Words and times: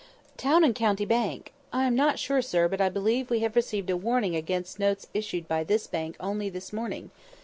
"Town 0.35 0.63
and 0.63 0.73
County 0.73 1.05
Bank! 1.05 1.53
I 1.71 1.85
am 1.85 1.93
not 1.95 2.17
sure, 2.17 2.41
sir, 2.41 2.67
but 2.67 2.81
I 2.81 2.89
believe 2.89 3.29
we 3.29 3.41
have 3.41 3.55
received 3.55 3.91
a 3.91 3.95
warning 3.95 4.35
against 4.35 4.79
notes 4.79 5.05
issued 5.13 5.47
by 5.47 5.63
this 5.63 5.85
bank 5.85 6.15
only 6.19 6.49
this 6.49 6.73
morning. 6.73 7.11